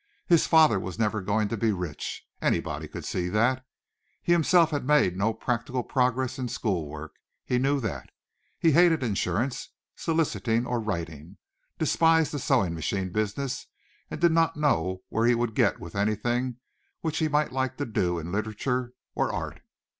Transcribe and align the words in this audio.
His 0.25 0.47
father 0.47 0.79
was 0.79 0.97
never 0.97 1.21
going 1.21 1.47
to 1.49 1.55
be 1.57 1.71
rich, 1.71 2.25
anybody 2.41 2.87
could 2.87 3.05
see 3.05 3.29
that. 3.29 3.63
He 4.23 4.31
himself 4.31 4.71
had 4.71 4.83
made 4.87 5.15
no 5.15 5.31
practical 5.31 5.83
progress 5.83 6.39
in 6.39 6.47
schoolwork 6.47 7.13
he 7.45 7.59
knew 7.59 7.79
that. 7.81 8.09
He 8.57 8.71
hated 8.71 9.03
insurance 9.03 9.69
soliciting 9.95 10.65
or 10.65 10.79
writing, 10.79 11.37
despised 11.77 12.31
the 12.31 12.39
sewing 12.39 12.73
machine 12.73 13.11
business, 13.11 13.67
and 14.09 14.19
did 14.19 14.31
not 14.31 14.57
know 14.57 15.03
where 15.09 15.27
he 15.27 15.35
would 15.35 15.53
get 15.53 15.79
with 15.79 15.95
anything 15.95 16.55
which 17.01 17.19
he 17.19 17.27
might 17.27 17.51
like 17.51 17.77
to 17.77 17.85
do 17.85 18.17
in 18.17 18.31
literature 18.31 18.95
or 19.13 19.31
art. 19.31 19.61